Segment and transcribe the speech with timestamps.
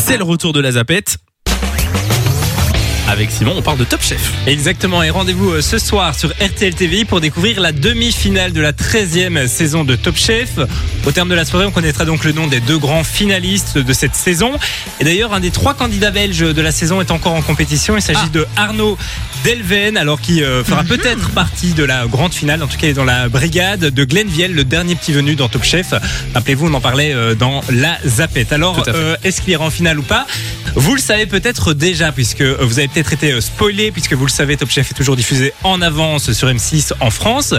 [0.00, 1.18] C'est le retour de la zapette.
[3.10, 4.32] Avec Simon, on parle de Top Chef.
[4.46, 8.72] Exactement, et rendez-vous euh, ce soir sur RTL TV pour découvrir la demi-finale de la
[8.72, 10.60] 13e saison de Top Chef.
[11.04, 13.92] Au terme de la soirée, on connaîtra donc le nom des deux grands finalistes de
[13.92, 14.52] cette saison.
[15.00, 17.96] Et d'ailleurs, un des trois candidats belges de la saison est encore en compétition.
[17.96, 18.96] Il s'agit de Arnaud
[19.44, 22.62] Delven, alors qui euh, fera peut-être partie de la grande finale.
[22.62, 25.34] En tout cas, il est dans la brigade de Glenn Viel, le dernier petit venu
[25.34, 25.94] dans Top Chef.
[26.34, 28.52] Rappelez-vous, on en parlait euh, dans la Zapette.
[28.52, 30.26] Alors, euh, est-ce qu'il ira en finale ou pas?
[30.76, 34.30] Vous le savez peut-être déjà, puisque vous avez peut-être été euh, spoilé, puisque vous le
[34.30, 37.54] savez, Top Chef est toujours diffusé en avance sur M6 en France.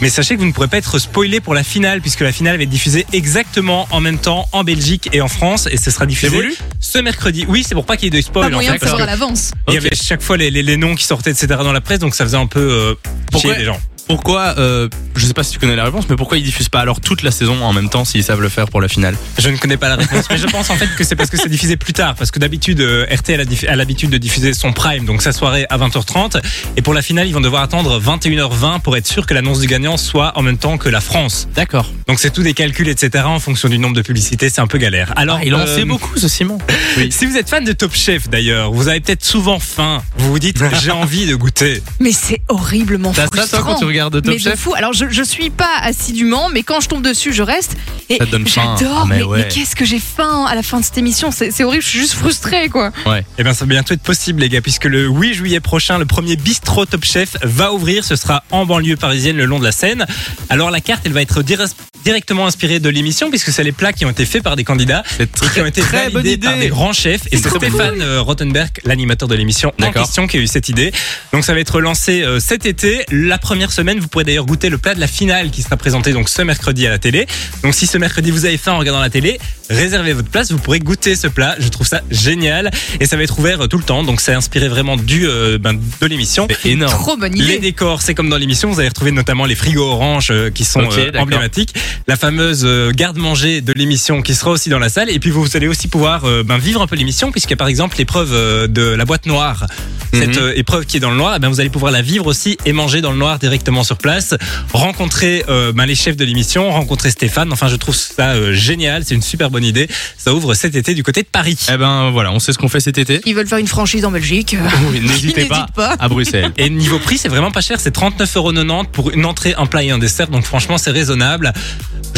[0.00, 2.56] Mais sachez que vous ne pourrez pas être spoilé pour la finale, puisque la finale
[2.56, 6.06] va être diffusée exactement en même temps en Belgique et en France, et ce sera
[6.06, 7.44] diffusé voulu ce mercredi.
[7.48, 8.44] Oui, c'est pour pas qu'il y ait de spoil.
[8.46, 9.50] Pas en moyen fait, de savoir à l'avance.
[9.68, 11.48] Il y avait chaque fois les, les- les noms qui sortaient, etc.
[11.62, 12.94] dans la presse, donc ça faisait un peu euh,
[13.38, 13.78] chier les gens.
[14.10, 16.80] Pourquoi, euh, je sais pas si tu connais la réponse, mais pourquoi ils diffusent pas
[16.80, 19.48] alors toute la saison en même temps s'ils savent le faire pour la finale Je
[19.50, 21.48] ne connais pas la réponse, mais je pense en fait que c'est parce que c'est
[21.48, 22.16] diffusé plus tard.
[22.16, 25.78] Parce que d'habitude, euh, RTL a, l'habitude de diffuser son prime, donc sa soirée à
[25.78, 26.42] 20h30.
[26.76, 29.68] Et pour la finale, ils vont devoir attendre 21h20 pour être sûr que l'annonce du
[29.68, 31.46] gagnant soit en même temps que la France.
[31.54, 31.88] D'accord.
[32.08, 33.22] Donc c'est tout des calculs, etc.
[33.26, 35.12] en fonction du nombre de publicités, c'est un peu galère.
[35.14, 36.58] Alors, il en euh, sait beaucoup ce Simon.
[36.96, 37.12] Oui.
[37.12, 40.02] Si vous êtes fan de Top Chef d'ailleurs, vous avez peut-être souvent faim.
[40.16, 41.80] Vous vous dites, j'ai envie de goûter.
[42.00, 43.72] Mais c'est horriblement T'as ça toi frustrant.
[43.74, 44.74] quand tu regardes Top mais de Chef fou.
[44.74, 47.76] Alors je, je suis pas assidûment, mais quand je tombe dessus, je reste.
[48.08, 48.76] Et Ça te donne faim.
[48.78, 49.00] j'adore.
[49.02, 49.38] Ah, mais mais ouais.
[49.42, 51.82] mais qu'est-ce que j'ai faim à la fin de cette émission C'est c'est horrible.
[51.82, 52.92] Je suis juste frustrée, quoi.
[53.38, 56.06] Eh bien, ça va bientôt être possible, les gars, puisque le 8 juillet prochain, le
[56.06, 58.04] premier bistrot Top Chef va ouvrir.
[58.04, 60.06] Ce sera en banlieue parisienne, le long de la Seine.
[60.48, 61.60] Alors, la carte, elle va être dir-
[62.04, 65.02] directement inspirée de l'émission, puisque c'est les plats qui ont été faits par des candidats
[65.16, 66.46] C'est et qui ont été très bonne validés idée.
[66.46, 67.22] par des grands chefs.
[67.32, 70.04] Et c'est Stéphane euh, Rothenberg, l'animateur de l'émission en D'accord.
[70.04, 70.92] question, qui a eu cette idée.
[71.32, 73.04] Donc, ça va être lancé euh, cet été.
[73.10, 76.12] La première semaine, vous pourrez d'ailleurs goûter le plat de la finale qui sera présenté
[76.12, 77.26] donc ce mercredi à la télé.
[77.62, 80.50] Donc, si ce mercredi vous avez faim en regardant la télé, réservez votre place.
[80.52, 81.56] Vous pourrez goûter ce plat.
[81.58, 82.70] Je trouve ça génial.
[83.00, 84.02] Et ça va être ouvert euh, tout le temps.
[84.02, 86.46] Donc, c'est inspiré vraiment du, euh, ben, de l'émission.
[86.62, 86.92] C'est énorme.
[86.92, 87.58] Trop bonne Les idée.
[87.58, 90.80] décors, c'est comme dans l'émission, vous allez retrouver notamment les frigos orange euh, qui sont
[90.80, 91.74] euh, emblématiques,
[92.06, 95.56] la fameuse euh, garde-manger de l'émission qui sera aussi dans la salle, et puis vous
[95.56, 98.82] allez aussi pouvoir euh, ben, vivre un peu l'émission, puisque par exemple l'épreuve euh, de
[98.82, 99.66] la boîte noire,
[100.12, 100.42] cette Mhm.
[100.42, 102.56] euh, épreuve qui est dans le noir, eh ben, vous allez pouvoir la vivre aussi
[102.64, 104.34] et manger dans le noir directement sur place,
[104.72, 109.04] rencontrer euh, ben, les chefs de l'émission, rencontrer Stéphane, enfin je trouve ça euh, génial,
[109.04, 111.58] c'est une super bonne idée, ça ouvre cet été du côté de Paris.
[111.72, 113.20] Eh ben voilà, on sait ce qu'on fait cet été.
[113.26, 114.56] Ils veulent faire une franchise en Belgique.
[114.90, 115.96] Oui, N'hésitez N'hésite pas, pas.
[115.98, 116.52] à Bruxelles.
[116.56, 119.90] Et niveau prix, c'est vraiment pas cher, c'est 39,90€ pour une entrée, un plat et
[119.90, 121.52] un dessert, donc franchement c'est raisonnable.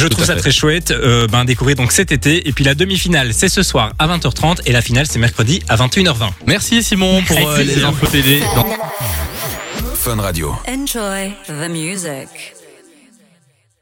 [0.02, 0.40] Je trouve ça fait.
[0.40, 2.48] très chouette, euh, ben découvrir donc cet été.
[2.48, 5.76] Et puis la demi-finale, c'est ce soir à 20h30 et la finale, c'est mercredi à
[5.76, 6.30] 21h20.
[6.46, 8.40] Merci Simon pour euh, les infos télé.
[8.56, 8.66] Dans-
[9.94, 10.54] Fun Radio.
[10.68, 12.28] Enjoy the music.